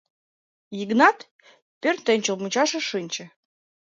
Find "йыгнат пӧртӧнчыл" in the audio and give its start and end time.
0.77-2.35